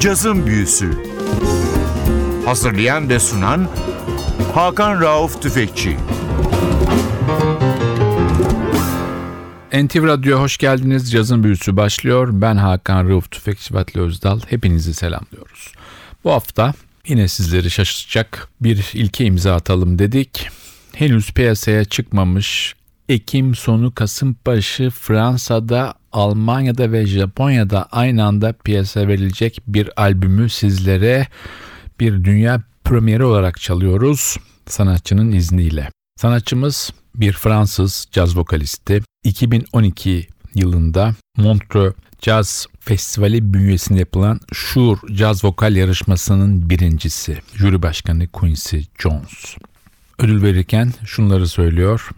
Cazın 0.00 0.46
Büyüsü 0.46 0.90
Hazırlayan 2.44 3.08
ve 3.08 3.20
sunan 3.20 3.68
Hakan 4.54 5.00
Rauf 5.00 5.42
Tüfekçi 5.42 5.96
NTV 9.72 10.06
Radyo'ya 10.06 10.40
hoş 10.42 10.58
geldiniz. 10.58 11.12
Cazın 11.12 11.44
Büyüsü 11.44 11.76
başlıyor. 11.76 12.28
Ben 12.32 12.56
Hakan 12.56 13.08
Rauf 13.08 13.30
Tüfekçi 13.30 13.74
Vatli 13.74 14.00
Özdal. 14.00 14.40
Hepinizi 14.48 14.94
selamlıyoruz. 14.94 15.72
Bu 16.24 16.32
hafta 16.32 16.74
yine 17.06 17.28
sizleri 17.28 17.70
şaşırtacak 17.70 18.48
bir 18.60 18.90
ilke 18.94 19.24
imza 19.24 19.54
atalım 19.54 19.98
dedik. 19.98 20.48
Henüz 20.94 21.32
piyasaya 21.32 21.84
çıkmamış 21.84 22.74
Ekim 23.08 23.54
sonu 23.54 23.94
Kasım 23.94 24.36
başı 24.46 24.90
Fransa'da, 24.90 25.94
Almanya'da 26.12 26.92
ve 26.92 27.06
Japonya'da 27.06 27.88
aynı 27.92 28.24
anda 28.24 28.52
piyasa 28.52 29.08
verilecek 29.08 29.60
bir 29.66 30.02
albümü 30.02 30.48
sizlere 30.48 31.26
bir 32.00 32.24
dünya 32.24 32.62
premieri 32.84 33.24
olarak 33.24 33.60
çalıyoruz 33.60 34.36
sanatçının 34.66 35.32
izniyle. 35.32 35.90
Sanatçımız 36.16 36.90
bir 37.14 37.32
Fransız 37.32 38.06
caz 38.12 38.36
vokalisti. 38.36 39.02
2012 39.24 40.28
yılında 40.54 41.14
Montreux 41.36 41.94
Jazz 42.22 42.66
Festivali 42.80 43.54
bünyesinde 43.54 43.98
yapılan 43.98 44.40
Şur 44.52 44.98
Caz 45.14 45.44
Vokal 45.44 45.76
Yarışması'nın 45.76 46.70
birincisi. 46.70 47.38
Jüri 47.54 47.82
Başkanı 47.82 48.28
Quincy 48.28 48.78
Jones. 48.98 49.56
Ödül 50.18 50.42
verirken 50.42 50.92
şunları 51.04 51.48
söylüyor. 51.48 52.10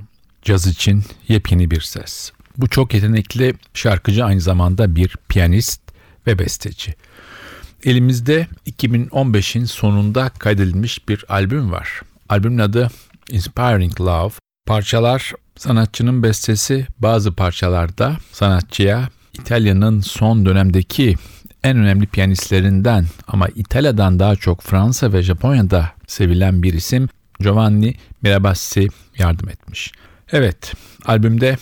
Caz 0.43 0.67
için 0.67 1.05
yepyeni 1.29 1.71
bir 1.71 1.81
ses. 1.81 2.33
Bu 2.57 2.69
çok 2.69 2.95
yetenekli 2.95 3.55
şarkıcı 3.75 4.25
aynı 4.25 4.41
zamanda 4.41 4.97
bir 4.97 5.17
piyanist 5.29 5.81
ve 6.27 6.39
besteci. 6.39 6.95
Elimizde 7.85 8.47
2015'in 8.67 9.65
sonunda 9.65 10.29
kaydedilmiş 10.29 11.09
bir 11.09 11.25
albüm 11.29 11.73
var. 11.73 12.01
Albümün 12.29 12.59
adı 12.59 12.91
Inspiring 13.31 14.01
Love. 14.01 14.33
Parçalar 14.67 15.33
sanatçının 15.57 16.23
bestesi, 16.23 16.87
bazı 16.99 17.33
parçalarda 17.33 18.17
sanatçıya 18.33 19.09
İtalya'nın 19.33 20.01
son 20.01 20.47
dönemdeki 20.47 21.15
en 21.65 21.77
önemli 21.77 22.07
piyanistlerinden 22.07 23.07
ama 23.29 23.49
İtalya'dan 23.49 24.19
daha 24.19 24.37
çok 24.37 24.63
Fransa 24.63 25.13
ve 25.13 25.23
Japonya'da 25.23 25.93
sevilen 26.07 26.63
bir 26.63 26.75
isim 26.75 27.09
Giovanni 27.41 27.95
Mirabassi 28.23 28.89
yardım 29.19 29.49
etmiş. 29.49 29.93
Evet, 30.33 30.75
albümde 31.07 31.57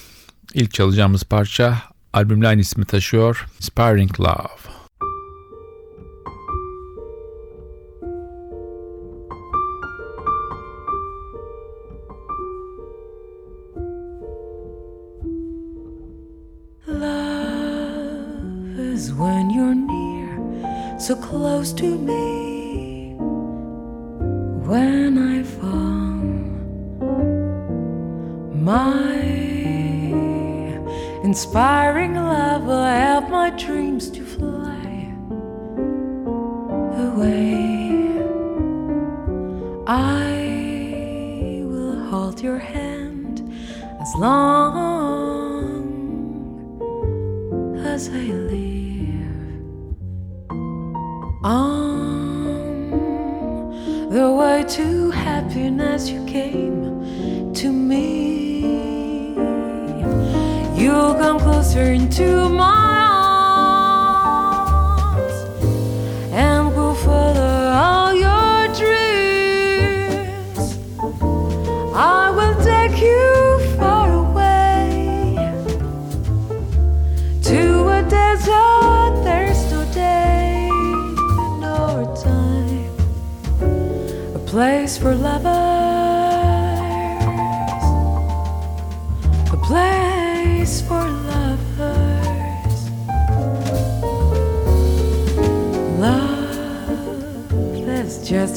ilk 0.55 0.75
çalacağımız 0.75 1.25
parça 1.25 1.79
albümle 2.13 2.49
aynı 2.49 2.61
ismi 2.61 2.85
taşıyor 2.85 3.47
Inspiring 3.61 4.21
Love. 4.21 4.79
When 19.19 19.51
you're 19.51 19.75
near, 19.75 20.99
so 20.99 21.17
close 21.17 21.75
to 21.77 21.87
me. 21.87 23.17
When 24.65 25.19
I 25.19 25.43
fall, 25.43 25.98
my 28.69 29.17
inspiring 31.25 32.15
love 32.15 32.65
will 32.65 32.85
help 32.85 33.31
my 33.31 33.49
dreams 33.65 34.11
to 34.11 34.23
fly 34.23 34.91
away. 37.07 37.65
I 39.87 41.63
will 41.65 41.99
hold 42.11 42.43
your 42.43 42.59
hand 42.59 43.37
as 44.03 44.15
long 44.17 44.37
as 47.87 48.11
I 48.11 48.25
live 48.53 49.45
on 51.43 52.91
the 54.11 54.31
way 54.31 54.63
to 54.77 55.11
happiness 55.11 56.11
you 56.11 56.23
came 56.27 57.55
to 57.55 57.73
me. 57.73 58.58
Come 60.99 61.39
closer 61.39 61.93
into 61.93 62.49
my 62.49 62.88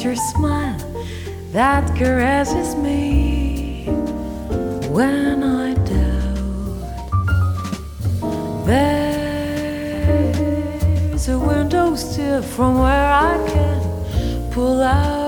your 0.04 0.16
smile 0.16 0.78
that 1.52 1.96
caresses 1.96 2.76
me 2.76 3.86
when 4.90 5.44
I 5.44 5.76
doubt. 5.76 6.38
There's 8.66 9.68
a 11.30 11.38
window 11.38 11.96
still 11.96 12.42
from 12.42 12.80
where 12.80 13.14
I 13.14 13.38
can 13.48 14.52
pull 14.52 14.82
out 14.82 15.21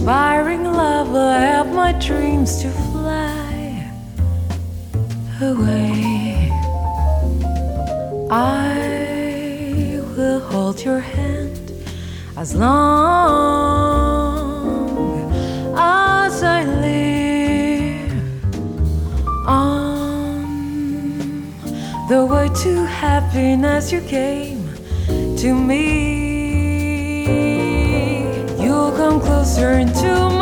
inspiring 0.00 0.64
love 0.64 1.10
will 1.12 1.30
help 1.30 1.68
my 1.68 1.92
dreams 1.92 2.62
to 2.62 2.70
fly 2.70 3.92
away. 5.42 6.50
I 8.30 10.00
will 10.16 10.40
hold 10.40 10.82
your 10.82 11.00
hand 11.00 11.70
as 12.38 12.54
long 12.54 12.80
as 15.76 16.42
I 16.42 16.64
live 16.64 18.10
on 19.46 20.40
the 22.08 22.24
way 22.24 22.48
to 22.62 22.86
happiness 22.86 23.92
you 23.92 24.00
came 24.00 24.64
to 25.36 25.54
me. 25.54 26.09
Come 29.10 29.20
closer 29.20 29.72
into 29.72 30.06
my 30.06 30.39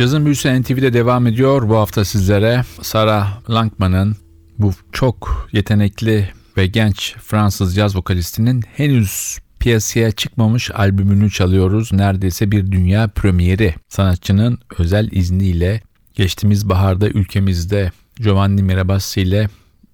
Cazın 0.00 0.24
Büyüsü 0.24 0.62
NTV'de 0.62 0.92
devam 0.92 1.26
ediyor. 1.26 1.68
Bu 1.68 1.76
hafta 1.76 2.04
sizlere 2.04 2.64
Sarah 2.82 3.50
Langman'ın 3.50 4.16
bu 4.58 4.72
çok 4.92 5.48
yetenekli 5.52 6.30
ve 6.56 6.66
genç 6.66 7.14
Fransız 7.14 7.76
caz 7.76 7.96
vokalistinin 7.96 8.62
henüz 8.76 9.38
piyasaya 9.58 10.10
çıkmamış 10.10 10.70
albümünü 10.70 11.30
çalıyoruz. 11.30 11.92
Neredeyse 11.92 12.50
bir 12.50 12.72
dünya 12.72 13.08
premieri. 13.08 13.74
Sanatçının 13.88 14.58
özel 14.78 15.08
izniyle 15.12 15.80
geçtiğimiz 16.14 16.68
baharda 16.68 17.08
ülkemizde 17.08 17.92
Giovanni 18.16 18.62
Mirabassi 18.62 19.20
ile 19.20 19.48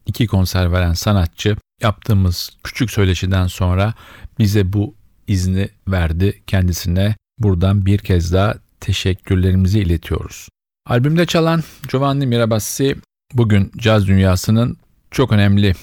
iki 0.06 0.26
konser 0.26 0.72
veren 0.72 0.92
sanatçı 0.92 1.56
yaptığımız 1.82 2.50
küçük 2.64 2.90
söyleşiden 2.90 3.46
sonra 3.46 3.94
bize 4.38 4.72
bu 4.72 4.94
izni 5.26 5.68
verdi 5.88 6.42
kendisine. 6.46 7.14
Buradan 7.38 7.86
bir 7.86 7.98
kez 7.98 8.32
daha 8.32 8.54
teşekkürlerimizi 8.80 9.80
iletiyoruz. 9.80 10.48
Albümde 10.86 11.26
çalan 11.26 11.62
Giovanni 11.88 12.26
Mirabassi 12.26 12.96
bugün 13.34 13.72
caz 13.76 14.06
dünyasının 14.06 14.76
çok 15.10 15.32
önemli 15.32 15.74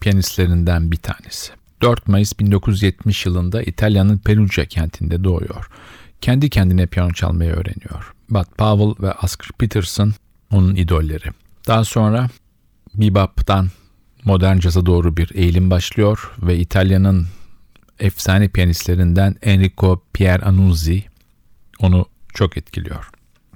piyanistlerinden 0.00 0.90
bir 0.90 0.96
tanesi. 0.96 1.52
4 1.82 2.08
Mayıs 2.08 2.38
1970 2.38 3.26
yılında 3.26 3.62
İtalya'nın 3.62 4.18
Perugia 4.18 4.64
kentinde 4.64 5.24
doğuyor. 5.24 5.70
Kendi 6.20 6.50
kendine 6.50 6.86
piyano 6.86 7.12
çalmayı 7.12 7.50
öğreniyor. 7.50 8.14
Bud 8.30 8.46
Powell 8.58 9.06
ve 9.08 9.12
Oscar 9.22 9.48
Peterson 9.58 10.14
onun 10.50 10.74
idolleri. 10.74 11.28
Daha 11.66 11.84
sonra 11.84 12.28
bebop'tan 12.94 13.68
modern 14.24 14.58
caza 14.58 14.86
doğru 14.86 15.16
bir 15.16 15.30
eğilim 15.34 15.70
başlıyor 15.70 16.32
ve 16.42 16.58
İtalya'nın 16.58 17.26
efsane 18.00 18.48
piyanistlerinden 18.48 19.36
Enrico 19.42 20.02
Pieranunzi 20.12 21.04
onu 21.80 22.06
çok 22.34 22.56
etkiliyor. 22.56 23.10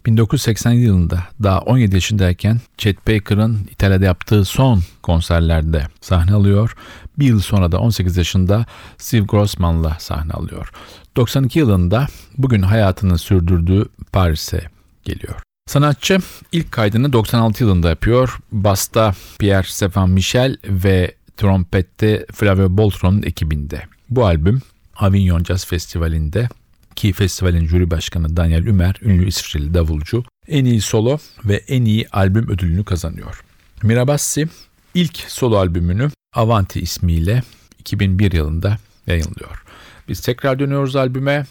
1987 0.06 0.82
yılında 0.82 1.24
daha 1.42 1.60
17 1.60 1.94
yaşındayken 1.94 2.60
Chet 2.78 3.08
Baker'ın 3.08 3.68
İtalya'da 3.70 4.04
yaptığı 4.04 4.44
son 4.44 4.82
konserlerde 5.02 5.86
sahne 6.00 6.32
alıyor. 6.32 6.76
Bir 7.18 7.26
yıl 7.26 7.40
sonra 7.40 7.72
da 7.72 7.78
18 7.78 8.16
yaşında 8.16 8.66
Steve 8.98 9.24
Grossman'la 9.24 9.96
sahne 9.98 10.32
alıyor. 10.32 10.70
92 11.16 11.58
yılında 11.58 12.06
bugün 12.38 12.62
hayatını 12.62 13.18
sürdürdüğü 13.18 13.84
Paris'e 14.12 14.62
geliyor. 15.04 15.34
Sanatçı 15.66 16.18
ilk 16.52 16.72
kaydını 16.72 17.12
96 17.12 17.64
yılında 17.64 17.88
yapıyor. 17.88 18.38
Basta 18.52 19.14
Pierre 19.38 19.66
Stefan 19.66 20.10
Michel 20.10 20.56
ve 20.64 21.14
trompette 21.36 22.26
Flavio 22.32 22.76
Boltron'un 22.76 23.22
ekibinde. 23.22 23.82
Bu 24.10 24.26
albüm 24.26 24.62
Avignon 24.96 25.44
Jazz 25.44 25.66
Festivali'nde 25.66 26.48
ki 26.96 27.12
festivalin 27.12 27.66
jüri 27.66 27.90
başkanı 27.90 28.36
Daniel 28.36 28.66
Ümer, 28.66 28.94
ünlü 29.02 29.28
İsrail 29.28 29.74
davulcu, 29.74 30.24
en 30.48 30.64
iyi 30.64 30.80
solo 30.80 31.18
ve 31.44 31.56
en 31.68 31.84
iyi 31.84 32.08
albüm 32.08 32.50
ödülünü 32.50 32.84
kazanıyor. 32.84 33.42
Mirabassi 33.82 34.48
ilk 34.94 35.16
solo 35.16 35.56
albümünü 35.56 36.10
Avanti 36.34 36.80
ismiyle 36.80 37.42
2001 37.78 38.32
yılında 38.32 38.78
yayınlıyor. 39.06 39.64
Biz 40.08 40.20
tekrar 40.20 40.58
dönüyoruz 40.58 40.96
albüme. 40.96 41.46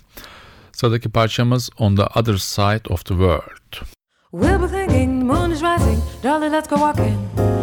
Sıradaki 0.72 1.10
parçamız 1.10 1.70
On 1.78 1.96
the 1.96 2.04
Other 2.04 2.38
Side 2.38 2.90
of 2.90 3.06
the 3.06 3.14
World. 3.14 3.88
We'll 4.32 4.62
be 4.62 4.68
thinking 4.68 5.24
moon 5.24 5.52
is 5.52 5.62
rising, 5.62 6.00
darling, 6.24 6.54
let's 6.54 6.70
go 6.70 6.76
walking. 6.76 7.57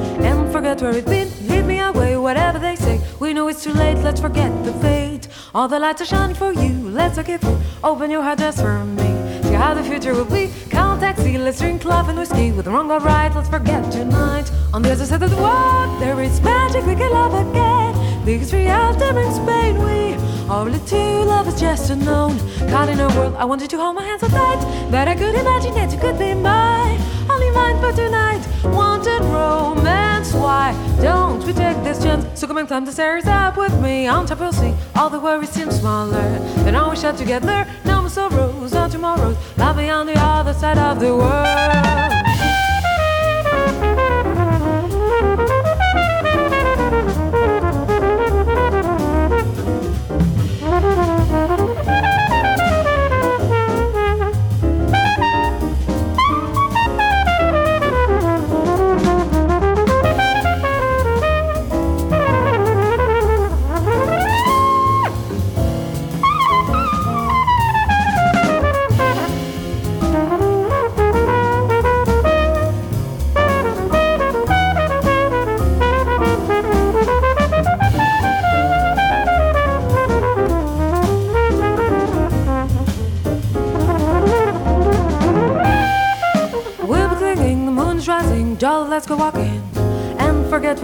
Forget 0.55 0.81
where 0.83 0.93
we've 0.93 1.05
been, 1.05 1.29
lead 1.49 1.67
me 1.67 1.81
away, 1.81 2.17
whatever 2.17 2.61
they 2.61 2.77
say. 2.77 3.01
We 3.19 3.33
know 3.35 3.49
it's 3.49 3.65
too 3.65 3.73
late, 3.73 3.99
let's 4.05 4.21
forget 4.21 4.53
the 4.65 4.73
fate. 4.75 5.27
All 5.53 5.67
the 5.67 5.81
lights 5.81 6.03
are 6.03 6.05
shining 6.05 6.37
for 6.37 6.53
you, 6.53 6.91
let's 6.91 7.17
take 7.17 7.29
it. 7.31 7.45
Open 7.83 8.09
your 8.09 8.23
heart 8.23 8.39
just 8.39 8.61
for 8.61 8.85
me. 8.85 9.43
See 9.43 9.55
how 9.55 9.75
the 9.75 9.83
future 9.83 10.15
will 10.15 10.25
be. 10.25 10.53
Count 10.71 11.01
taxi, 11.01 11.37
let's 11.39 11.59
drink 11.59 11.85
love 11.85 12.09
and 12.09 12.17
whiskey. 12.17 12.53
With 12.53 12.67
the 12.67 12.71
wrong 12.71 12.89
or 12.89 13.01
right, 13.01 13.35
let's 13.35 13.49
forget 13.49 13.91
tonight. 13.91 14.49
On 14.73 14.81
the 14.81 14.93
other 14.93 15.05
side 15.05 15.25
of 15.25 15.31
the 15.31 15.43
world, 15.43 16.01
there 16.01 16.23
is 16.23 16.41
magic 16.41 16.87
we 16.87 16.95
can 16.95 17.11
love 17.11 17.35
again. 17.35 18.25
Because 18.25 18.53
reality 18.55 19.13
brings 19.13 19.41
pain, 19.41 19.77
we 19.83 20.15
are 20.49 20.65
really 20.65 20.79
two 20.87 21.25
love 21.25 21.49
is 21.49 21.59
just 21.61 21.91
unknown. 21.91 22.39
Caught 22.71 22.91
in 22.91 23.01
a 23.01 23.09
world, 23.09 23.35
I 23.39 23.45
wanted 23.45 23.71
to 23.71 23.77
hold 23.77 23.97
my 23.97 24.05
hands 24.05 24.21
so 24.21 24.29
tight 24.29 24.61
that 24.93 25.09
I 25.09 25.17
could 25.17 25.35
imagine 25.35 25.75
that 25.75 25.91
you 25.93 25.99
could 25.99 26.17
be 26.17 26.33
mine. 26.33 27.01
Only 27.29 27.51
mine 27.51 27.81
for 27.81 27.93
tonight. 27.93 28.47
Wanted 28.63 29.21
romance, 29.23 30.14
why 30.33 30.73
don't 31.03 31.45
we 31.45 31.53
take 31.53 31.83
this 31.83 32.03
chance? 32.03 32.25
So 32.39 32.47
come 32.47 32.59
and 32.59 32.69
climb 32.69 32.85
the 32.85 32.93
stairs 32.93 33.27
up 33.27 33.57
with 33.57 33.79
me. 33.81 34.07
On 34.07 34.27
top, 34.27 34.41
you'll 34.41 34.53
see 34.53 34.75
all 34.95 35.11
the 35.11 35.21
worries 35.21 35.51
seem 35.51 35.71
smaller. 35.71 36.39
Then 36.65 36.75
all 36.75 36.91
we 36.91 36.97
shut 36.97 37.17
together, 37.17 37.67
no 37.85 38.03
more 38.03 38.11
sorrows, 38.11 38.73
no 38.73 38.89
tomorrows. 38.89 39.37
Love 39.59 39.77
me 39.77 39.91
on 39.91 40.07
the 40.07 40.19
other 40.19 40.55
side 40.55 40.79
of 40.79 41.01
the 41.01 41.15
world. 41.15 42.14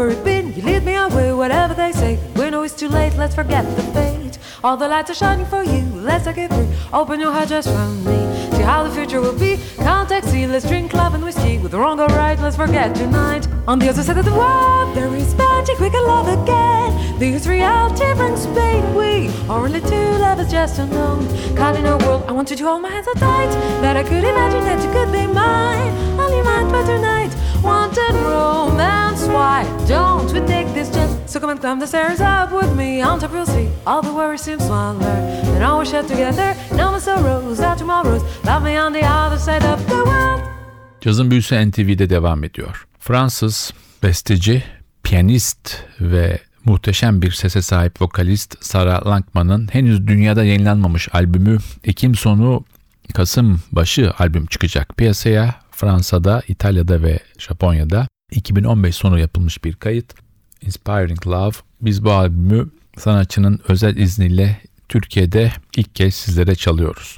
You 0.01 0.07
lead 0.63 0.83
me 0.83 0.95
away, 0.95 1.31
whatever 1.35 1.75
they 1.75 1.93
say. 1.93 2.19
We 2.35 2.49
know 2.49 2.63
it's 2.63 2.75
too 2.75 2.89
late, 2.89 3.15
let's 3.19 3.35
forget 3.35 3.67
the 3.77 3.83
fate. 3.93 4.39
All 4.65 4.75
the 4.75 4.89
lights 4.89 5.11
are 5.11 5.15
shining 5.15 5.45
for 5.45 5.63
you, 5.63 5.83
let's 5.95 6.25
take 6.25 6.39
it 6.39 6.49
through. 6.51 6.73
Open 6.91 7.21
your 7.21 7.31
heart 7.31 7.51
just 7.51 7.69
for 7.69 7.87
me. 7.87 8.19
See 8.57 8.63
how 8.63 8.83
the 8.83 8.91
future 8.91 9.21
will 9.21 9.39
be. 9.39 9.59
Contact 9.77 10.27
sea, 10.27 10.47
let's 10.47 10.67
drink 10.67 10.95
love 10.95 11.13
and 11.13 11.23
whiskey. 11.23 11.59
With 11.59 11.73
the 11.73 11.79
wrong 11.79 12.01
or 12.01 12.07
right, 12.07 12.41
let's 12.41 12.57
forget 12.57 12.97
tonight. 12.97 13.47
On 13.69 13.79
the 13.79 13.91
other 13.91 14.03
side 14.03 14.17
of 14.17 14.25
the 14.25 14.33
world, 14.33 14.97
there 14.97 15.15
is 15.15 15.35
magic, 15.35 15.79
we 15.79 15.91
can 15.91 16.07
love 16.07 16.29
again. 16.29 17.19
This 17.19 17.47
reality 17.47 18.15
brings 18.15 18.47
pain. 18.47 18.95
We 18.95 19.29
are 19.51 19.67
only 19.67 19.83
two 19.83 20.13
lovers 20.25 20.51
just 20.51 20.79
unknown. 20.79 21.29
Caught 21.55 21.77
in 21.77 21.85
a 21.85 21.99
world, 21.99 22.25
I 22.27 22.33
want 22.33 22.49
you 22.51 22.57
to 22.57 22.65
hold 22.65 22.81
my 22.81 22.89
hands 22.89 23.05
so 23.05 23.13
tight 23.21 23.51
that 23.83 23.99
I 23.99 24.03
could 24.03 24.25
imagine 24.25 24.65
that 24.65 24.83
you 24.83 24.91
could 24.93 25.13
be 25.13 25.27
mine. 25.27 25.93
Only 26.19 26.41
mine 26.41 26.71
for 26.71 26.87
tonight. 26.87 27.20
Wanted 27.91 28.15
romance, 28.23 29.27
why 29.27 29.65
don't 29.89 30.33
we 30.33 30.41
take 30.47 30.73
this 30.75 30.91
chance? 30.95 31.33
So 31.33 31.41
come 31.41 31.51
and 31.51 31.61
climb 31.61 31.81
the 31.81 31.87
stairs 31.87 32.21
up 32.21 32.53
with 32.53 32.77
me. 32.77 33.03
On 33.03 33.19
top 33.19 33.33
you'll 33.33 33.47
see 33.47 33.69
all 33.85 34.03
the 34.03 34.13
worries 34.13 34.43
seem 34.43 34.61
smaller. 34.61 35.17
And 35.57 35.65
all 35.65 35.81
we 35.81 35.87
share 35.87 36.03
together, 36.03 36.55
no 36.77 36.91
more 36.91 37.01
sorrows, 37.01 37.61
our 37.61 37.77
tomorrows. 37.77 38.23
Love 38.45 38.63
me 38.63 38.77
on 38.77 38.93
the 38.93 39.05
other 39.05 39.39
side 39.39 39.65
of 39.65 39.89
the 39.89 40.05
world. 40.05 40.41
Cazın 41.01 41.31
büyüsü 41.31 41.71
NTV'de 41.71 42.11
devam 42.11 42.45
ediyor. 42.45 42.87
Fransız 42.99 43.73
besteci, 44.03 44.63
piyanist 45.03 45.77
ve 46.01 46.39
muhteşem 46.65 47.23
bir 47.23 47.31
sese 47.31 47.63
sahip 47.63 48.03
vokalist 48.03 48.65
Sarah 48.65 49.07
Lankman'ın 49.07 49.69
henüz 49.73 50.07
dünyada 50.07 50.45
yayınlanmamış 50.45 51.09
albümü 51.13 51.59
Ekim 51.85 52.15
sonu 52.15 52.65
Kasım 53.15 53.61
başı 53.73 54.13
albüm 54.19 54.47
çıkacak 54.47 54.97
piyasaya. 54.97 55.55
Fransa'da, 55.81 56.43
İtalya'da 56.49 57.03
ve 57.03 57.19
Japonya'da 57.39 58.09
2015 58.31 58.97
sonu 58.97 59.19
yapılmış 59.19 59.65
bir 59.65 59.75
kayıt. 59.75 60.15
Inspiring 60.63 61.27
Love. 61.27 61.57
Biz 61.81 62.05
bu 62.05 62.13
albümü 62.13 62.71
sanatçının 62.99 63.61
özel 63.69 63.97
izniyle 63.97 64.61
Türkiye'de 64.89 65.53
ilk 65.77 65.95
kez 65.95 66.15
sizlere 66.15 66.55
çalıyoruz. 66.55 67.17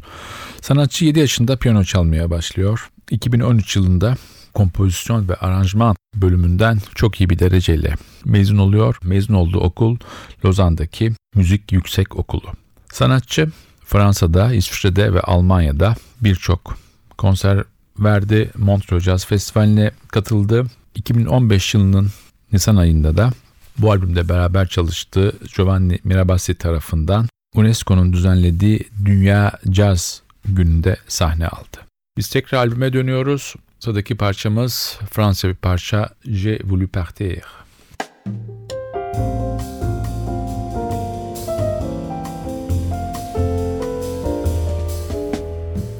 Sanatçı 0.60 1.04
7 1.04 1.18
yaşında 1.18 1.56
piyano 1.56 1.84
çalmaya 1.84 2.30
başlıyor. 2.30 2.90
2013 3.10 3.76
yılında 3.76 4.16
kompozisyon 4.54 5.28
ve 5.28 5.34
aranjman 5.34 5.96
bölümünden 6.14 6.78
çok 6.94 7.20
iyi 7.20 7.30
bir 7.30 7.38
dereceyle 7.38 7.94
mezun 8.24 8.58
oluyor. 8.58 8.96
Mezun 9.02 9.34
olduğu 9.34 9.60
okul 9.60 9.96
Lozan'daki 10.44 11.12
Müzik 11.34 11.72
Yüksek 11.72 12.16
Okulu. 12.16 12.52
Sanatçı 12.92 13.50
Fransa'da, 13.84 14.54
İsviçre'de 14.54 15.14
ve 15.14 15.20
Almanya'da 15.20 15.94
birçok 16.20 16.76
konser 17.18 17.64
verdi. 18.04 18.50
Montreux 18.58 19.04
Jazz 19.04 19.26
Festivali'ne 19.26 19.90
katıldı. 20.08 20.66
2015 20.94 21.74
yılının 21.74 22.08
Nisan 22.52 22.76
ayında 22.76 23.16
da 23.16 23.30
bu 23.78 23.90
albümde 23.92 24.28
beraber 24.28 24.68
çalıştığı 24.68 25.32
Giovanni 25.56 25.98
Mirabassi 26.04 26.54
tarafından 26.54 27.28
UNESCO'nun 27.54 28.12
düzenlediği 28.12 28.88
Dünya 29.04 29.52
Caz 29.70 30.22
Günü'nde 30.44 30.96
sahne 31.08 31.48
aldı. 31.48 31.78
Biz 32.16 32.28
tekrar 32.28 32.58
albüme 32.58 32.92
dönüyoruz. 32.92 33.54
Sıradaki 33.78 34.16
parçamız 34.16 34.98
Fransa 35.10 35.48
bir 35.48 35.54
parça 35.54 36.08
J'ai 36.24 36.60
voulu 36.64 36.88
partir. 36.88 37.42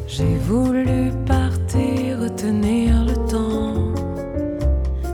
J'ai 0.08 0.38
voulu 0.48 1.26
partir, 1.26 1.81
retenir 2.42 3.04
le 3.04 3.14
temps. 3.30 3.74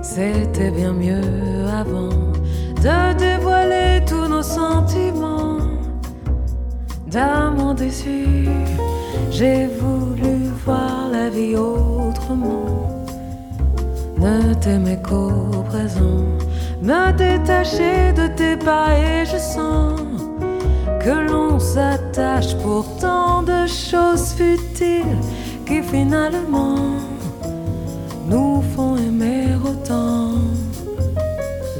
C'était 0.02 0.70
bien 0.70 0.92
mieux 0.92 1.66
avant 1.68 2.08
de 2.76 3.18
dévoiler 3.18 4.04
tous 4.06 4.28
nos 4.28 4.42
sentiments. 4.42 5.58
D'amour 7.06 7.74
déçu, 7.74 8.48
j'ai 9.30 9.66
voulu 9.66 10.50
voir 10.64 11.08
la 11.10 11.28
vie 11.28 11.56
autrement. 11.56 13.04
Ne 14.18 14.54
t'aimer 14.54 14.98
qu'au 15.02 15.62
présent, 15.68 16.24
me 16.82 17.12
détacher 17.12 18.12
de 18.14 18.26
tes 18.36 18.56
pas 18.56 18.88
et 18.94 19.24
je 19.24 19.38
sens 19.38 20.00
que 21.00 21.30
l'on 21.30 21.58
s'attache 21.58 22.54
pour 22.62 22.84
tant 22.98 23.42
de 23.42 23.66
choses 23.66 24.32
futiles 24.32 25.22
qui 25.66 25.82
finalement 25.82 27.07
nous 28.28 28.62
font 28.74 28.96
aimer 28.96 29.46
autant 29.64 30.32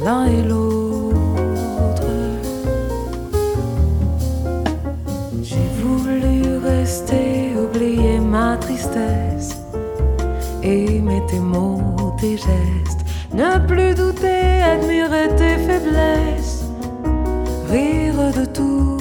l'un 0.03 0.25
et 0.25 0.43
l'autre. 0.43 2.03
J'ai 5.43 5.69
voulu 5.81 6.57
rester, 6.57 7.53
oublier 7.63 8.19
ma 8.19 8.57
tristesse, 8.57 9.61
aimer 10.63 11.21
tes 11.27 11.39
mots, 11.39 12.15
tes 12.19 12.37
gestes, 12.37 13.03
ne 13.33 13.57
plus 13.67 13.93
douter, 13.93 14.61
admirer 14.73 15.29
tes 15.37 15.57
faiblesses, 15.67 16.63
rire 17.69 18.33
de 18.39 18.45
tout. 18.45 18.97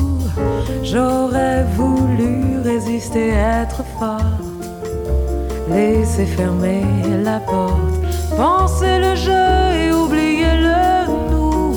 J'aurais 0.83 1.65
voulu 1.77 2.61
résister, 2.63 3.29
être 3.31 3.83
forte, 3.99 4.48
laisser 5.71 6.27
fermer 6.27 6.85
la 7.23 7.41
porte, 7.41 7.95
penser 8.37 8.99
le 8.99 9.15
jeu 9.15 9.49
et 9.81 9.93
oublier 9.93 10.55
le 10.67 11.31
nous. 11.31 11.75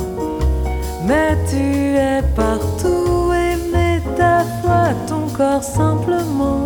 Mais 1.07 1.37
tu 1.49 1.95
es 1.95 2.21
partout, 2.35 3.31
aimer 3.33 4.01
ta 4.17 4.43
foi, 4.61 4.93
ton 5.07 5.27
corps 5.35 5.63
simplement. 5.63 6.65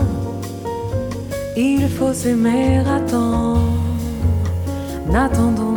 Il 1.58 1.88
faut 1.88 2.14
s'aimer 2.14 2.80
à 2.80 3.00
temps, 3.00 3.60
n'attendons 5.10 5.76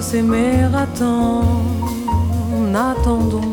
s'aimer 0.00 0.64
à 0.74 0.86
temps, 0.86 1.44
n'attendons 2.72 3.40
plus. 3.40 3.47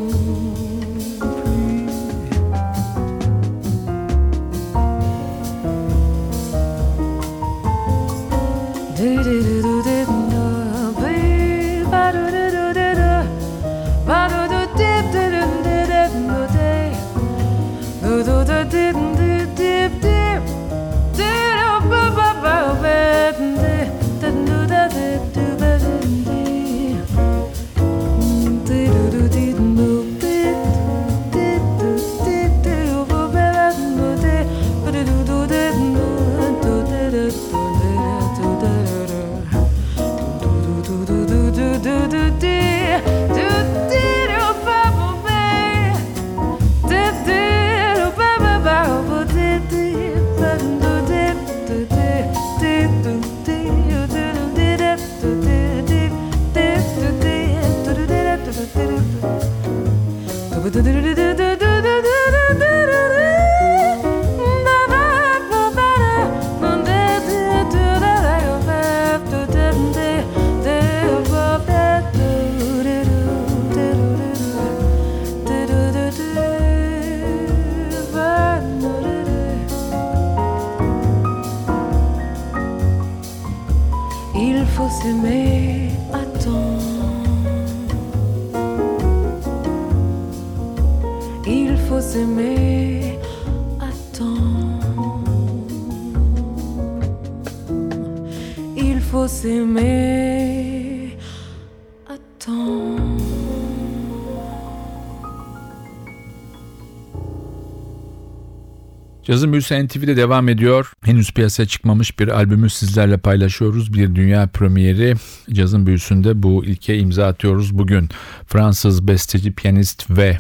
Cazın 109.24 109.52
Büyüsü 109.52 109.88
NTV'de 109.88 110.18
devam 110.18 110.50
ediyor. 110.50 110.94
Henüz 111.02 111.32
piyasaya 111.32 111.66
çıkmamış 111.66 112.20
bir 112.20 112.28
albümü 112.28 112.70
sizlerle 112.70 113.18
paylaşıyoruz. 113.18 113.94
Bir 113.94 114.16
dünya 114.16 114.48
premieri. 114.48 115.16
Cazın 115.54 115.88
Büyüsü'nde 115.88 116.44
bu 116.44 116.66
ilke 116.66 116.98
imza 116.98 117.28
atıyoruz 117.28 117.78
bugün. 117.78 118.10
Fransız 118.48 119.08
besteci, 119.08 119.52
piyanist 119.52 120.10
ve 120.10 120.38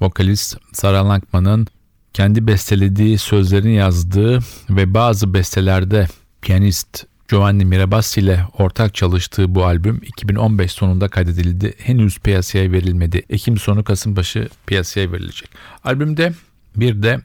vokalist 0.00 0.56
Sarah 0.72 1.04
Lankman'ın 1.04 1.66
kendi 2.12 2.46
bestelediği, 2.46 3.18
sözlerini 3.18 3.74
yazdığı 3.74 4.38
ve 4.70 4.94
bazı 4.94 5.34
bestelerde 5.34 6.06
piyanist 6.42 7.06
Giovanni 7.34 7.64
Mirabassi 7.64 8.20
ile 8.20 8.44
ortak 8.58 8.94
çalıştığı 8.94 9.54
bu 9.54 9.64
albüm 9.64 10.00
2015 10.02 10.72
sonunda 10.72 11.08
kaydedildi. 11.08 11.74
Henüz 11.78 12.18
piyasaya 12.18 12.72
verilmedi. 12.72 13.22
Ekim 13.30 13.58
sonu 13.58 13.84
Kasım 13.84 14.16
başı 14.16 14.48
piyasaya 14.66 15.12
verilecek. 15.12 15.50
Albümde 15.84 16.32
bir 16.76 17.02
de 17.02 17.20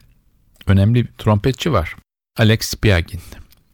önemli 0.66 1.04
bir 1.04 1.08
trompetçi 1.18 1.72
var. 1.72 1.96
Alex 2.38 2.74
Piagin. 2.74 3.20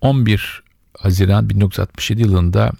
11 0.00 0.62
Haziran 0.98 1.50
1967 1.50 2.22
yılında 2.22 2.72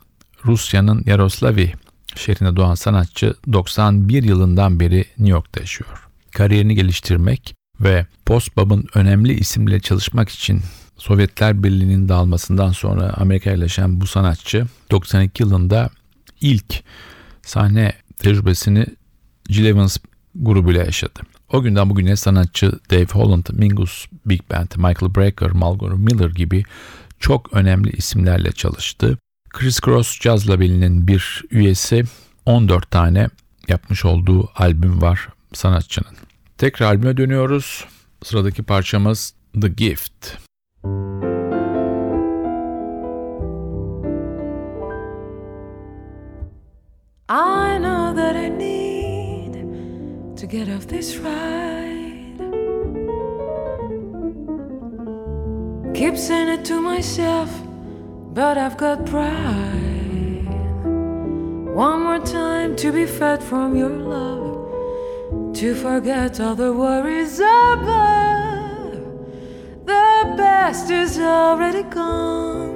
Rusya'nın 0.44 1.02
Yaroslavi 1.06 1.72
şehrinde 2.16 2.56
doğan 2.56 2.74
sanatçı 2.74 3.34
91 3.52 4.22
yılından 4.22 4.80
beri 4.80 4.98
New 4.98 5.30
York'ta 5.30 5.60
yaşıyor. 5.60 6.08
Kariyerini 6.32 6.74
geliştirmek 6.74 7.54
ve 7.80 8.06
post-bob'un 8.26 8.84
önemli 8.94 9.32
isimle 9.32 9.80
çalışmak 9.80 10.28
için 10.28 10.60
Sovyetler 10.96 11.62
Birliği'nin 11.62 12.09
dağılmasından 12.09 12.72
sonra 12.72 13.14
Amerika'ya 13.16 13.56
yerleşen 13.56 14.00
bu 14.00 14.06
sanatçı 14.06 14.66
92 14.90 15.42
yılında 15.42 15.90
ilk 16.40 16.82
sahne 17.42 17.92
tecrübesini 18.18 18.87
Jill 19.48 19.88
grubuyla 20.35 20.85
yaşadı. 20.85 21.20
O 21.52 21.62
günden 21.62 21.90
bugüne 21.90 22.16
sanatçı 22.16 22.72
Dave 22.90 23.06
Holland, 23.12 23.46
Mingus 23.52 24.06
Big 24.26 24.40
Band, 24.50 24.70
Michael 24.76 25.14
Brecker, 25.14 25.50
Malcolm 25.50 26.00
Miller 26.00 26.30
gibi 26.30 26.64
çok 27.20 27.52
önemli 27.52 27.90
isimlerle 27.90 28.52
çalıştı. 28.52 29.18
Chris 29.50 29.80
Cross 29.80 30.20
Jazz 30.20 30.48
labelinin 30.50 31.09
bir 31.09 31.44
üyesi 31.50 32.04
14 32.46 32.90
tane 32.90 33.28
yapmış 33.68 34.04
olduğu 34.04 34.50
albüm 34.54 35.02
var 35.02 35.28
sanatçının. 35.52 36.16
Tekrar 36.59 36.87
albüme 36.87 37.16
dönüyoruz. 37.16 37.85
Sıradaki 38.22 38.62
parçamız 38.62 39.35
The 39.61 39.68
Gift. 39.68 40.45
I 47.29 47.79
know 47.79 48.14
that 48.14 48.37
I 48.37 48.49
need 48.49 49.55
to 50.37 50.46
get 50.46 50.68
off 50.68 50.87
this 50.87 51.16
ride. 51.16 52.38
Keep 55.94 56.16
saying 56.16 56.49
it 56.49 56.64
to 56.66 56.81
myself, 56.81 57.51
but 58.33 58.57
I've 58.57 58.77
got 58.77 59.07
pride. 59.07 60.46
One 61.75 62.03
more 62.03 62.20
time 62.20 62.77
to 62.77 62.92
be 62.92 63.07
fed 63.07 63.42
from 63.42 63.75
your 63.75 63.90
love, 63.90 65.55
to 65.57 65.75
forget 65.75 66.38
all 66.40 66.55
the 66.55 66.72
worries 66.72 67.40
above. 67.40 68.25
Best 70.58 70.88
is 70.90 71.18
already 71.18 71.82
gone. 71.82 72.72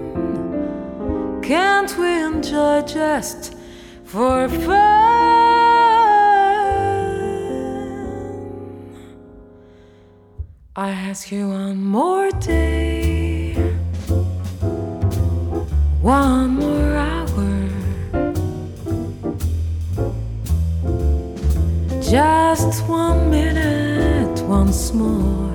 Can't 1.42 1.92
we 1.98 2.10
enjoy 2.30 2.82
just 2.82 3.54
for 4.04 4.48
fun? 4.48 4.76
I 10.76 10.90
ask 11.08 11.32
you 11.32 11.48
one 11.48 11.82
more 11.82 12.30
day, 12.32 13.54
one 16.02 16.50
more 16.62 16.96
hour, 17.08 17.68
just 22.02 22.86
one 22.86 23.30
minute 23.30 24.36
once 24.46 24.92
more, 24.92 25.54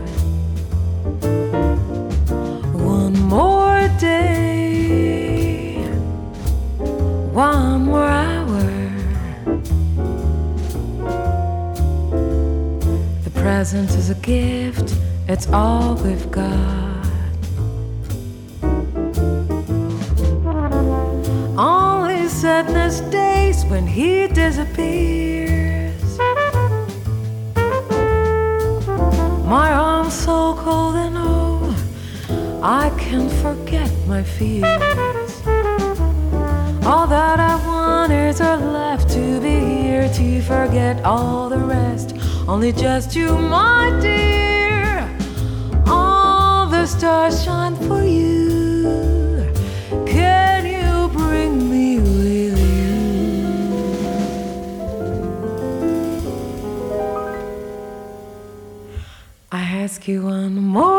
day, 3.99 5.75
one 7.31 7.85
more 7.85 8.05
hour. 8.05 8.61
The 13.23 13.29
present 13.33 13.89
is 13.91 14.09
a 14.09 14.15
gift, 14.15 14.95
it's 15.27 15.47
all 15.49 15.95
we've 15.95 16.29
got. 16.31 17.05
Only 21.57 22.27
sadness 22.27 22.99
days 23.11 23.63
when 23.65 23.87
he 23.87 24.27
disappears. 24.27 26.17
My 29.45 29.71
arms 29.73 30.13
so 30.13 30.55
cold 30.55 30.95
I 32.67 32.89
can't 32.97 33.31
forget 33.31 33.91
my 34.07 34.23
fears. 34.23 34.63
All 36.83 37.05
that 37.05 37.39
I 37.39 37.55
want 37.67 38.11
is 38.11 38.41
are 38.41 38.57
left 38.57 39.07
to 39.11 39.39
be 39.39 39.59
here 39.59 40.09
to 40.11 40.41
forget 40.41 41.05
all 41.05 41.47
the 41.47 41.59
rest. 41.59 42.15
Only 42.47 42.71
just 42.71 43.15
you, 43.15 43.37
my 43.37 43.95
dear. 44.01 45.07
All 45.85 46.65
the 46.65 46.87
stars 46.87 47.43
shine 47.43 47.75
for 47.87 48.03
you. 48.03 49.53
Can 50.07 50.65
you 50.65 51.07
bring 51.09 51.69
me 51.69 51.99
with 51.99 52.57
you? 52.79 52.97
I 59.51 59.61
ask 59.61 60.07
you 60.07 60.23
one 60.23 60.55
more 60.55 60.94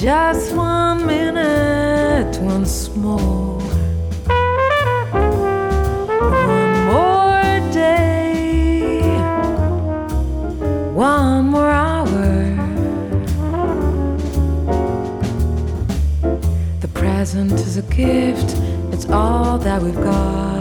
Just 0.00 0.54
one 0.54 1.06
minute 1.06 2.40
once 2.40 2.88
more. 2.94 3.58
One 6.20 6.84
more 6.86 7.72
day. 7.72 9.00
One 10.94 11.46
more 11.46 11.68
hour. 11.68 12.06
The 16.78 16.88
present 16.94 17.54
is 17.54 17.76
a 17.76 17.82
gift, 17.82 18.56
it's 18.92 19.10
all 19.10 19.58
that 19.58 19.82
we've 19.82 19.96
got. 19.96 20.57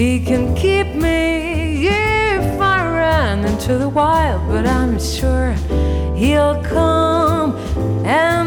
He 0.00 0.18
can 0.18 0.54
keep 0.54 0.86
me 0.94 1.86
if 1.86 2.58
I 2.58 2.86
run 2.88 3.44
into 3.44 3.76
the 3.76 3.90
wild, 3.90 4.48
but 4.48 4.66
I'm 4.66 4.98
sure 4.98 5.52
he'll 6.16 6.58
come 6.64 7.54
and 8.06 8.39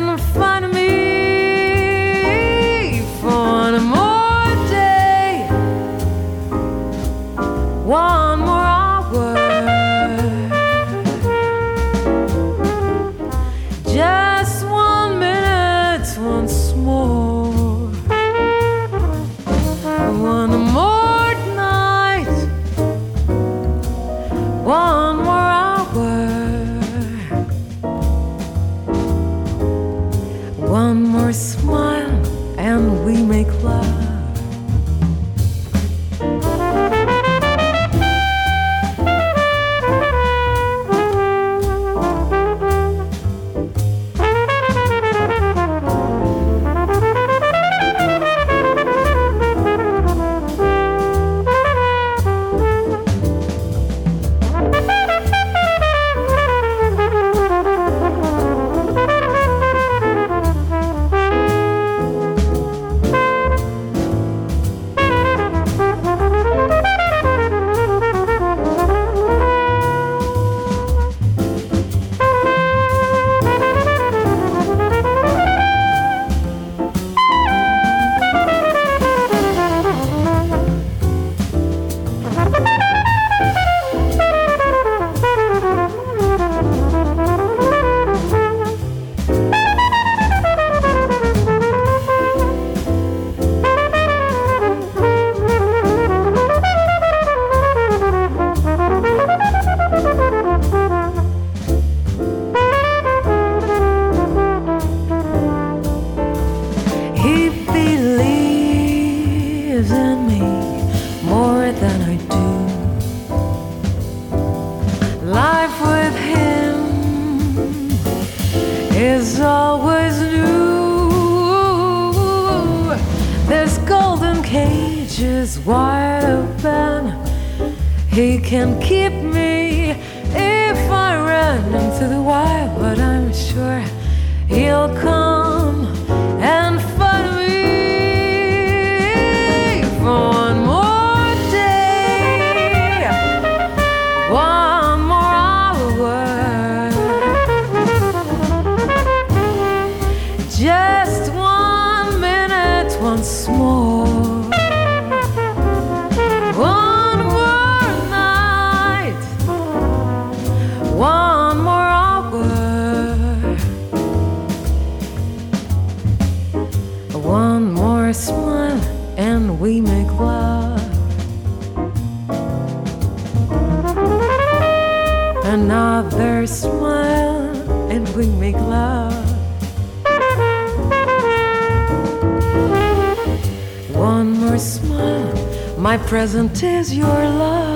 present 186.54 186.64
is 186.64 186.98
your 186.98 187.08
love. 187.08 187.74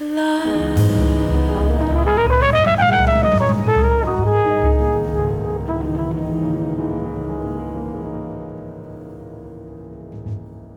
Love, 0.00 0.76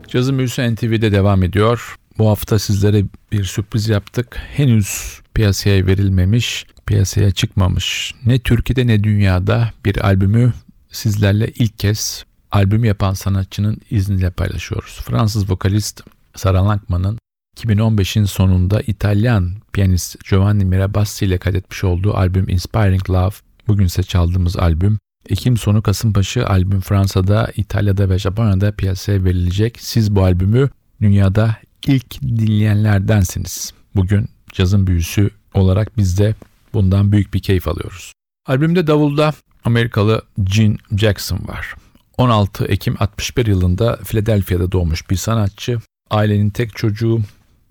Cazın 0.07 0.37
Büyüsü 0.37 0.75
NTV'de 0.75 1.11
devam 1.11 1.43
ediyor. 1.43 1.95
Bu 2.17 2.29
hafta 2.29 2.59
sizlere 2.59 3.03
bir 3.31 3.43
sürpriz 3.43 3.89
yaptık. 3.89 4.37
Henüz 4.53 5.19
piyasaya 5.33 5.87
verilmemiş, 5.87 6.65
piyasaya 6.91 7.31
çıkmamış 7.31 8.15
ne 8.25 8.39
Türkiye'de 8.39 8.87
ne 8.87 9.03
dünyada 9.03 9.71
bir 9.85 10.05
albümü 10.05 10.53
sizlerle 10.89 11.47
ilk 11.47 11.79
kez 11.79 12.25
albüm 12.51 12.83
yapan 12.83 13.13
sanatçının 13.13 13.77
izniyle 13.91 14.29
paylaşıyoruz. 14.29 14.99
Fransız 15.03 15.51
vokalist 15.51 16.01
Sarah 16.35 16.65
Lankman'ın 16.65 17.17
2015'in 17.57 18.25
sonunda 18.25 18.81
İtalyan 18.81 19.51
piyanist 19.73 20.29
Giovanni 20.29 20.65
Mirabassi 20.65 21.25
ile 21.25 21.37
kaydetmiş 21.37 21.83
olduğu 21.83 22.13
albüm 22.13 22.49
Inspiring 22.49 23.09
Love 23.09 23.35
bugün 23.67 23.85
ise 23.85 24.03
çaldığımız 24.03 24.57
albüm. 24.57 24.99
Ekim 25.29 25.57
sonu 25.57 25.81
Kasımpaşı 25.81 26.47
albüm 26.47 26.81
Fransa'da, 26.81 27.51
İtalya'da 27.55 28.09
ve 28.09 28.19
Japonya'da 28.19 28.71
piyasaya 28.71 29.23
verilecek. 29.23 29.77
Siz 29.79 30.15
bu 30.15 30.23
albümü 30.23 30.69
dünyada 31.01 31.55
ilk 31.87 32.21
dinleyenlerdensiniz. 32.21 33.73
Bugün 33.95 34.29
cazın 34.53 34.87
büyüsü 34.87 35.29
olarak 35.53 35.97
biz 35.97 36.17
de 36.17 36.35
bundan 36.73 37.11
büyük 37.11 37.33
bir 37.33 37.39
keyif 37.39 37.67
alıyoruz. 37.67 38.13
Albümde 38.45 38.87
davulda 38.87 39.33
Amerikalı 39.65 40.21
Gene 40.43 40.77
Jackson 40.97 41.47
var. 41.47 41.75
16 42.17 42.65
Ekim 42.65 42.95
61 42.99 43.45
yılında 43.45 43.95
Philadelphia'da 43.95 44.71
doğmuş 44.71 45.09
bir 45.09 45.15
sanatçı. 45.15 45.79
Ailenin 46.09 46.49
tek 46.49 46.75
çocuğu 46.75 47.19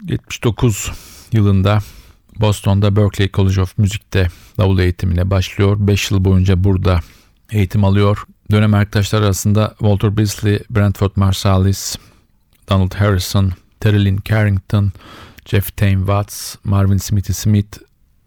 79 0.08 0.92
yılında 1.32 1.78
Boston'da 2.40 2.96
Berklee 2.96 3.30
College 3.34 3.60
of 3.60 3.78
Music'te 3.78 4.28
davul 4.58 4.78
eğitimine 4.78 5.30
başlıyor. 5.30 5.76
5 5.80 6.10
yıl 6.10 6.24
boyunca 6.24 6.64
burada 6.64 7.00
eğitim 7.50 7.84
alıyor. 7.84 8.26
Dönem 8.50 8.74
arkadaşlar 8.74 9.22
arasında 9.22 9.68
Walter 9.78 10.16
Beasley, 10.16 10.60
Brentford 10.70 11.10
Marsalis, 11.16 11.96
Donald 12.68 12.94
Harrison, 12.94 13.52
Terry 13.80 14.16
Carrington, 14.24 14.92
Jeff 15.44 15.76
Tame 15.76 15.98
Watts, 15.98 16.56
Marvin 16.64 16.96
Smithy 16.96 17.32
Smith, 17.32 17.78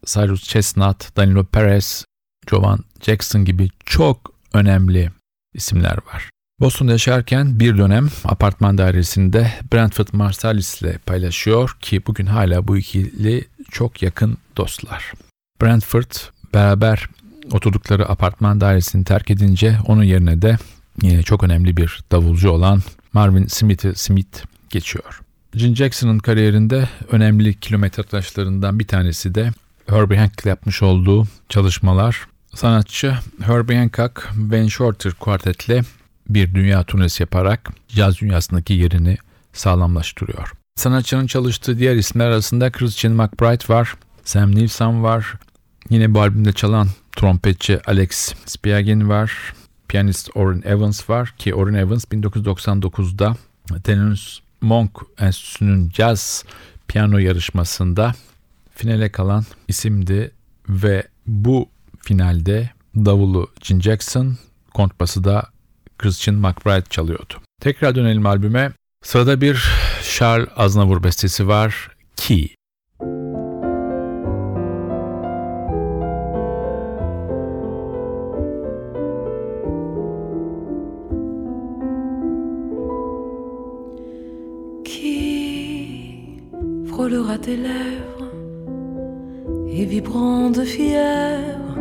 Cyrus 0.05 0.43
Chestnut, 0.43 1.17
Danilo 1.17 1.43
Perez, 1.43 2.05
Jovan 2.49 2.79
Jackson 3.01 3.45
gibi 3.45 3.69
çok 3.85 4.33
önemli 4.53 5.11
isimler 5.53 5.97
var. 6.13 6.29
Boston'da 6.59 6.91
yaşarken 6.91 7.59
bir 7.59 7.77
dönem 7.77 8.09
apartman 8.23 8.77
dairesinde 8.77 9.53
Brentford 9.73 10.07
Marsalis 10.13 10.81
ile 10.81 10.97
paylaşıyor 10.97 11.77
ki 11.81 12.05
bugün 12.07 12.25
hala 12.25 12.67
bu 12.67 12.77
ikili 12.77 13.47
çok 13.71 14.01
yakın 14.01 14.37
dostlar. 14.57 15.13
Brentford 15.61 16.11
beraber 16.53 17.07
oturdukları 17.51 18.09
apartman 18.09 18.61
dairesini 18.61 19.03
terk 19.03 19.31
edince 19.31 19.77
onun 19.87 20.03
yerine 20.03 20.41
de 20.41 20.57
yine 21.01 21.23
çok 21.23 21.43
önemli 21.43 21.77
bir 21.77 21.99
davulcu 22.11 22.49
olan 22.49 22.81
Marvin 23.13 23.47
Smith 23.47 23.95
Smith 23.95 24.43
geçiyor. 24.69 25.21
Gene 25.55 25.75
Jackson'ın 25.75 26.19
kariyerinde 26.19 26.89
önemli 27.11 27.59
kilometre 27.59 28.03
taşlarından 28.03 28.79
bir 28.79 28.87
tanesi 28.87 29.35
de 29.35 29.51
Herbie 29.89 30.17
Hancock 30.17 30.45
yapmış 30.45 30.83
olduğu 30.83 31.27
çalışmalar. 31.49 32.27
Sanatçı 32.55 33.15
Herbie 33.41 33.77
Hancock, 33.77 34.29
Ben 34.35 34.67
Shorter 34.67 35.13
kuartetle 35.13 35.81
bir 36.29 36.55
dünya 36.55 36.83
turnesi 36.83 37.23
yaparak 37.23 37.69
caz 37.87 38.21
dünyasındaki 38.21 38.73
yerini 38.73 39.17
sağlamlaştırıyor. 39.53 40.51
Sanatçının 40.75 41.27
çalıştığı 41.27 41.79
diğer 41.79 41.95
isimler 41.95 42.27
arasında 42.27 42.71
Christian 42.71 43.13
McBride 43.13 43.73
var, 43.73 43.93
Sam 44.23 44.55
Nilsson 44.55 45.03
var, 45.03 45.33
yine 45.89 46.13
bu 46.13 46.21
albümde 46.21 46.53
çalan 46.53 46.87
trompetçi 47.11 47.79
Alex 47.85 48.33
Spiagin 48.45 49.09
var, 49.09 49.53
piyanist 49.87 50.29
Orrin 50.35 50.61
Evans 50.61 51.09
var 51.09 51.33
ki 51.37 51.55
Orrin 51.55 51.73
Evans 51.73 52.05
1999'da 52.05 53.35
Thelonious 53.83 54.39
Monk 54.61 54.91
Enstitüsü'nün 55.19 55.89
caz 55.89 56.43
piyano 56.87 57.17
yarışmasında 57.17 58.13
finale 58.73 59.12
kalan 59.12 59.45
isimdi 59.67 60.31
ve 60.69 61.07
bu 61.27 61.69
finalde 61.99 62.69
davulu 62.95 63.47
Gene 63.62 63.81
Jackson, 63.81 64.38
kontbası 64.73 65.23
da 65.23 65.49
Christian 65.97 66.38
McBride 66.38 66.89
çalıyordu. 66.89 67.33
Tekrar 67.62 67.95
dönelim 67.95 68.25
albüme. 68.25 68.71
Sırada 69.03 69.41
bir 69.41 69.63
Charles 70.17 70.49
Aznavour 70.55 71.03
bestesi 71.03 71.47
var. 71.47 71.89
Key. 72.15 72.55
Qui 84.86 86.39
frôlera 86.89 87.38
tes 87.41 87.57
lèvres 87.57 88.02
et 89.75 89.86
vibrant 89.86 90.51
de 90.51 90.62
fièvre, 90.62 91.77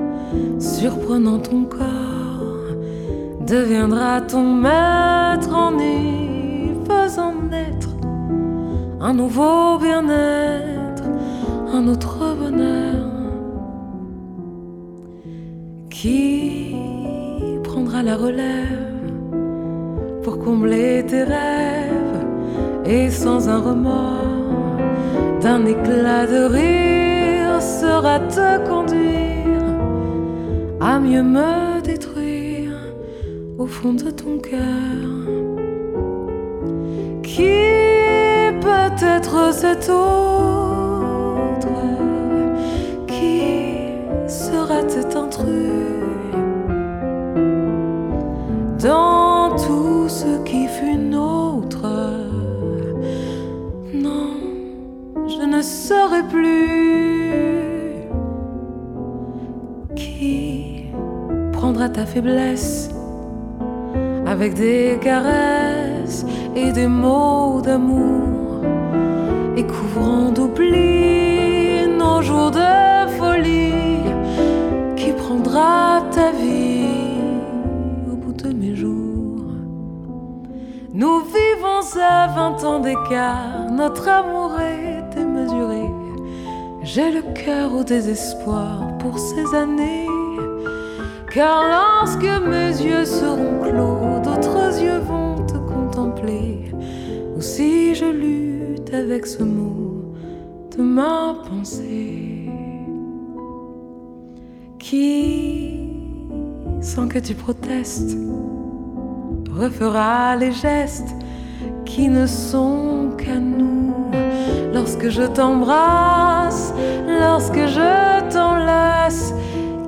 surprenant 0.58 1.38
ton 1.38 1.64
corps, 1.64 2.70
deviendra 3.46 4.22
ton 4.22 4.44
maître 4.66 5.54
en 5.54 5.78
y 5.78 6.70
faisant 6.88 7.34
naître 7.50 7.90
un 9.00 9.12
nouveau 9.12 9.78
bien-être, 9.78 11.04
un 11.74 11.86
autre 11.88 12.34
bonheur. 12.40 13.10
Qui 15.90 16.74
prendra 17.62 18.02
la 18.02 18.16
relève 18.16 19.12
pour 20.22 20.38
combler 20.38 21.04
tes 21.06 21.24
rêves 21.24 22.24
et 22.86 23.10
sans 23.10 23.48
un 23.48 23.58
remords, 23.58 24.78
d'un 25.42 25.66
éclat 25.66 26.26
de 26.26 26.44
rire 26.44 26.91
sera 27.62 28.18
te 28.18 28.68
conduire 28.68 29.62
à 30.80 30.98
mieux 30.98 31.22
me 31.22 31.80
détruire 31.80 32.72
au 33.58 33.66
fond 33.66 33.94
de 33.94 34.10
ton 34.10 34.38
cœur. 34.38 35.12
Qui 37.22 37.58
peut 38.60 38.96
être 39.16 39.54
cet 39.54 39.88
autre? 39.88 41.68
Qui 43.06 43.42
sera 44.26 44.78
cet 44.88 45.14
intrus? 45.16 46.02
Dans 48.82 49.50
tout 49.64 50.08
ce 50.08 50.42
qui 50.42 50.66
fut 50.66 50.96
nôtre 50.96 51.86
Non, 53.94 54.34
je 55.28 55.42
ne 55.46 55.62
saurais 55.62 56.26
plus 56.28 56.71
ta 61.88 62.06
faiblesse 62.06 62.90
avec 64.26 64.54
des 64.54 64.98
caresses 65.00 66.24
et 66.54 66.70
des 66.72 66.86
mots 66.86 67.60
d'amour 67.60 68.62
et 69.56 69.66
couvrant 69.66 70.30
d'oubli 70.30 71.86
nos 71.98 72.22
jours 72.22 72.50
de 72.50 73.08
folie 73.18 74.04
qui 74.96 75.12
prendra 75.12 76.02
ta 76.12 76.30
vie 76.30 77.18
au 78.10 78.16
bout 78.16 78.32
de 78.32 78.52
mes 78.52 78.74
jours. 78.76 79.44
Nous 80.94 81.18
vivons 81.20 82.00
à 82.00 82.28
vingt 82.28 82.64
ans 82.64 82.80
d'écart, 82.80 83.70
notre 83.70 84.08
amour 84.08 84.52
est 84.60 85.16
démesuré. 85.16 85.82
J'ai 86.84 87.10
le 87.10 87.22
cœur 87.34 87.74
au 87.74 87.82
désespoir 87.82 88.96
pour 88.98 89.18
ces 89.18 89.54
années. 89.56 90.11
Car 91.34 91.62
lorsque 91.66 92.28
mes 92.46 92.68
yeux 92.68 93.06
seront 93.06 93.58
clos, 93.62 94.20
d'autres 94.22 94.82
yeux 94.82 94.98
vont 94.98 95.36
te 95.46 95.56
contempler. 95.56 96.70
Ou 97.34 97.40
si 97.40 97.94
je 97.94 98.04
lutte 98.04 98.92
avec 98.92 99.24
ce 99.24 99.42
mot 99.42 100.12
de 100.76 100.82
ma 100.82 101.36
pensée, 101.48 102.50
qui, 104.78 105.80
sans 106.82 107.08
que 107.08 107.18
tu 107.18 107.34
protestes, 107.34 108.14
refera 109.50 110.36
les 110.36 110.52
gestes 110.52 111.14
qui 111.86 112.08
ne 112.08 112.26
sont 112.26 113.12
qu'à 113.16 113.38
nous. 113.38 113.94
Lorsque 114.74 115.08
je 115.08 115.22
t'embrasse, 115.22 116.74
lorsque 117.08 117.66
je 117.68 118.30
t'enlace, 118.30 119.32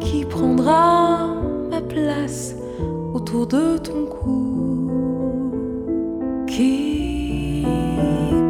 qui 0.01 0.25
prendra 0.25 1.24
autour 3.15 3.47
de 3.47 3.79
ton 3.79 4.07
cou. 4.07 4.91
Qui 6.47 7.67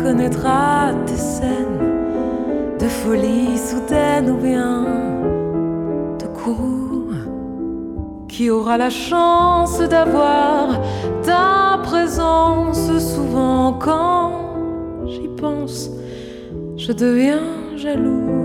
connaîtra 0.02 0.90
tes 1.06 1.16
scènes 1.16 1.80
de 2.78 2.86
folie 2.86 3.56
soudaine 3.56 4.30
ou 4.30 4.36
bien 4.36 4.84
de 6.20 6.26
courroux 6.26 7.08
Qui 8.28 8.50
aura 8.50 8.76
la 8.76 8.90
chance 8.90 9.78
d'avoir 9.80 10.80
ta 11.22 11.78
présence 11.82 12.90
souvent 12.98 13.72
quand 13.74 14.32
j'y 15.06 15.28
pense, 15.28 15.90
je 16.76 16.92
deviens 16.92 17.42
jaloux. 17.76 18.44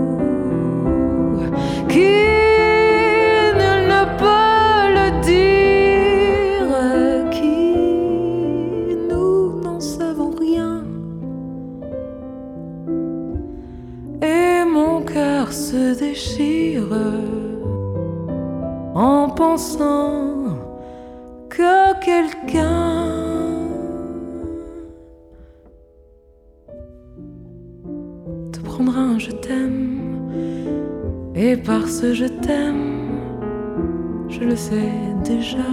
Sais 34.60 35.14
déjà, 35.24 35.72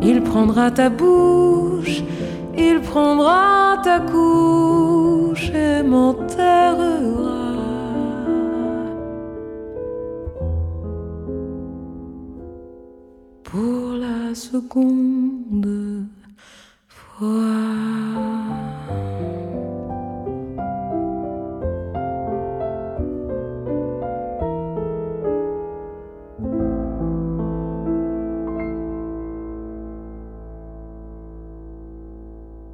il 0.00 0.22
prendra 0.22 0.70
ta 0.70 0.88
bouche, 0.88 2.02
il 2.56 2.80
prendra 2.80 3.78
ta 3.84 3.98
couche 4.00 5.50
et 5.50 5.82
m'enterrera. 5.82 7.44
Pour 13.44 13.82
la 14.04 14.34
seconde 14.34 15.25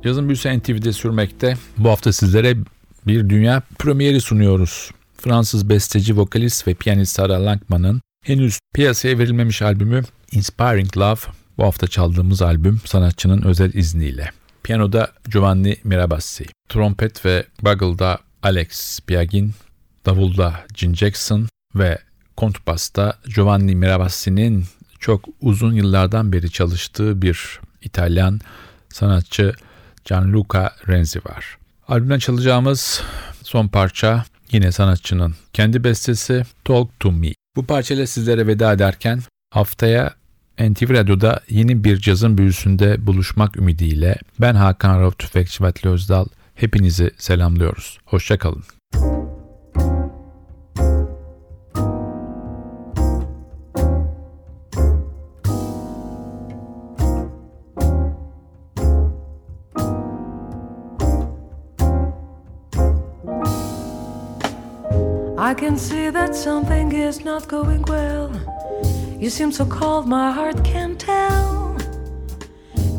Yazın 0.04 0.28
büyüsü 0.28 0.58
NTV'de 0.58 0.92
sürmekte. 0.92 1.56
Bu 1.78 1.90
hafta 1.90 2.12
sizlere 2.12 2.56
bir 3.06 3.28
dünya 3.28 3.62
premieri 3.78 4.20
sunuyoruz. 4.20 4.90
Fransız 5.16 5.68
besteci, 5.68 6.16
vokalist 6.16 6.68
ve 6.68 6.74
piyanist 6.74 7.16
Sarah 7.16 7.40
Langman'ın 7.40 8.00
henüz 8.24 8.58
piyasaya 8.74 9.18
verilmemiş 9.18 9.62
albümü 9.62 10.02
Inspiring 10.32 10.96
Love 10.96 11.20
bu 11.58 11.64
hafta 11.64 11.86
çaldığımız 11.86 12.42
albüm 12.42 12.80
sanatçının 12.84 13.42
özel 13.42 13.74
izniyle. 13.74 14.30
Piyanoda 14.62 15.12
Giovanni 15.28 15.76
Mirabassi, 15.84 16.46
trompet 16.68 17.26
ve 17.26 17.46
buggle'da 17.62 18.18
Alex 18.42 19.00
Piagin, 19.00 19.52
davulda 20.06 20.54
Gene 20.74 20.94
Jackson 20.94 21.48
ve 21.74 21.98
kontrbasta 22.36 23.18
Giovanni 23.34 23.76
Mirabassi'nin 23.76 24.64
çok 25.00 25.24
uzun 25.40 25.72
yıllardan 25.72 26.32
beri 26.32 26.50
çalıştığı 26.50 27.22
bir 27.22 27.60
İtalyan 27.82 28.40
sanatçı 28.88 29.54
Gianluca 30.04 30.72
Renzi 30.88 31.18
var. 31.18 31.58
Albümden 31.88 32.18
çalacağımız 32.18 33.02
son 33.42 33.68
parça 33.68 34.24
yine 34.52 34.72
sanatçının 34.72 35.34
kendi 35.52 35.84
bestesi 35.84 36.42
Talk 36.64 37.00
to 37.00 37.12
Me. 37.12 37.32
Bu 37.56 37.66
parçayla 37.66 38.06
sizlere 38.06 38.46
veda 38.46 38.72
ederken 38.72 39.20
haftaya 39.50 40.14
NTV 40.58 40.90
Radyo'da 40.90 41.40
yeni 41.50 41.84
bir 41.84 41.96
cazın 41.96 42.38
büyüsünde 42.38 43.06
buluşmak 43.06 43.56
ümidiyle 43.56 44.16
ben 44.40 44.54
Hakan 44.54 45.00
Rauf 45.00 45.18
Tüfekçi 45.18 45.64
Vatli 45.64 45.90
Özdal 45.90 46.26
hepinizi 46.54 47.10
selamlıyoruz. 47.18 47.98
Hoşçakalın. 48.04 48.64
Can 65.62 65.78
see 65.78 66.10
that 66.10 66.34
something 66.34 66.90
is 66.90 67.24
not 67.24 67.46
going 67.46 67.82
well. 67.82 68.28
You 69.16 69.30
seem 69.30 69.52
so 69.52 69.64
cold, 69.64 70.08
my 70.08 70.32
heart 70.32 70.64
can't 70.64 70.98
tell. 70.98 71.78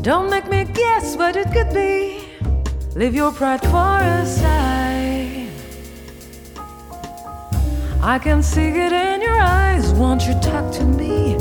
Don't 0.02 0.30
make 0.30 0.48
me 0.48 0.64
guess 0.64 1.18
what 1.18 1.36
it 1.36 1.52
could 1.52 1.74
be. 1.74 2.24
Leave 2.96 3.16
your 3.16 3.34
pride 3.34 3.60
for 3.64 3.98
aside. 4.22 5.50
I 8.02 8.18
can 8.18 8.42
see 8.42 8.70
it 8.86 8.94
in 8.94 9.22
your 9.22 9.42
eyes, 9.42 9.92
won't 9.92 10.26
you 10.26 10.34
talk 10.40 10.72
to 10.76 10.86
me? 10.86 11.36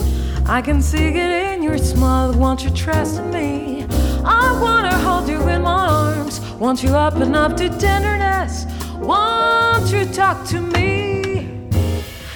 I 0.44 0.60
can 0.60 0.82
see 0.82 1.06
it 1.06 1.16
in 1.16 1.62
your 1.62 1.78
smile, 1.78 2.32
won't 2.32 2.64
you 2.64 2.70
trust 2.70 3.22
me? 3.26 3.86
I 4.24 4.58
wanna 4.60 4.98
hold 5.06 5.28
you 5.28 5.40
in 5.48 5.62
my 5.62 5.86
arms, 5.86 6.40
won't 6.58 6.82
you 6.82 6.96
open 6.96 7.36
up 7.36 7.56
to 7.58 7.68
tenderness. 7.78 8.66
Won't 8.98 9.92
you 9.92 10.04
talk 10.06 10.44
to 10.46 10.60
me? 10.60 11.01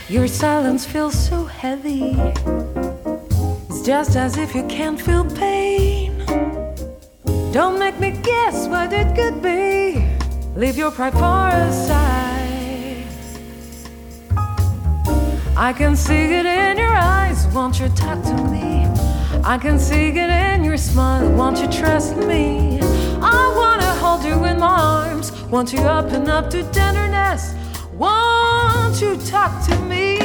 Your 0.08 0.28
silence 0.28 0.86
feels 0.86 1.18
so 1.18 1.46
heavy. 1.46 2.14
It's 3.68 3.82
just 3.82 4.14
as 4.14 4.38
if 4.38 4.54
you 4.54 4.64
can't 4.68 5.00
feel 5.00 5.24
pain. 5.24 6.24
Don't 7.52 7.76
make 7.80 7.98
me 7.98 8.12
guess 8.12 8.68
what 8.68 8.92
it 8.92 9.16
could 9.16 9.42
be. 9.42 10.06
Leave 10.54 10.76
your 10.76 10.92
pride 10.92 11.12
far 11.14 11.50
aside. 11.50 13.04
I 15.56 15.72
can 15.76 15.96
see 15.96 16.34
it 16.38 16.46
in 16.46 16.78
your 16.78 16.94
eyes. 16.94 17.48
Won't 17.48 17.80
you 17.80 17.88
talk 17.88 18.22
to 18.22 18.34
me? 18.44 18.86
I 19.42 19.58
can 19.58 19.76
see 19.76 20.10
it 20.10 20.30
in 20.30 20.62
your 20.62 20.76
smile. 20.76 21.28
Won't 21.32 21.58
you 21.58 21.66
trust 21.66 22.16
me? 22.16 22.78
I 23.20 23.54
wanna 23.56 23.92
hold 23.96 24.22
you 24.22 24.44
in 24.44 24.60
my 24.60 24.68
arms. 24.68 25.32
Won't 25.50 25.72
you 25.72 25.80
open 25.80 26.28
up 26.30 26.48
to 26.50 26.62
tenderness. 26.70 27.54
You 29.00 29.14
talk 29.18 29.62
to 29.66 29.78
me? 29.80 30.15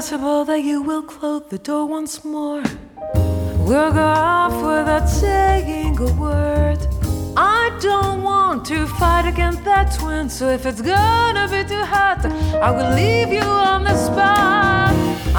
Possible 0.00 0.46
that 0.46 0.62
you 0.64 0.80
will 0.80 1.02
close 1.02 1.42
the 1.50 1.58
door 1.58 1.84
once 1.84 2.24
more? 2.24 2.62
We'll 3.68 3.92
go 3.92 4.08
off 4.38 4.54
without 4.54 5.06
saying 5.06 5.98
a 6.00 6.10
word. 6.14 6.78
I 7.36 7.64
don't 7.82 8.22
want 8.22 8.64
to 8.72 8.86
fight 8.86 9.26
against 9.28 9.62
that 9.64 9.92
twin, 9.98 10.30
so 10.30 10.48
if 10.48 10.64
it's 10.64 10.80
gonna 10.80 11.46
be 11.54 11.62
too 11.68 11.84
hot, 11.84 12.24
I 12.66 12.70
will 12.70 12.92
leave 12.94 13.28
you 13.28 13.48
on 13.72 13.84
the 13.84 13.94
spot. 13.94 14.94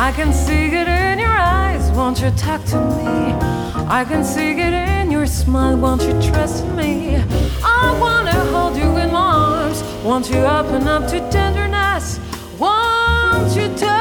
I 0.08 0.12
can 0.16 0.32
see 0.32 0.68
it 0.82 0.88
in 0.88 1.18
your 1.18 1.38
eyes, 1.60 1.90
won't 1.98 2.22
you 2.22 2.30
talk 2.38 2.64
to 2.66 2.80
me? 2.98 3.34
I 4.00 4.06
can 4.08 4.24
see 4.24 4.52
it 4.52 4.74
in 4.92 5.10
your 5.10 5.26
smile, 5.26 5.76
won't 5.76 6.04
you 6.04 6.14
trust 6.30 6.68
me? 6.80 7.16
I 7.82 7.98
wanna 8.00 8.38
hold 8.54 8.78
you 8.78 8.90
in 9.04 9.12
my 9.12 9.28
arms, 9.56 9.82
won't 10.06 10.30
you 10.30 10.42
open 10.58 10.88
up 10.88 11.08
to 11.10 11.18
tenderness. 11.32 12.20
Won't 12.60 13.56
you 13.56 13.68
talk 13.76 14.01